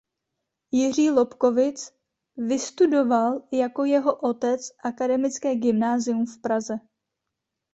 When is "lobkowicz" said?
1.09-1.79